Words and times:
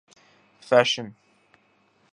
Finnish 0.67 0.99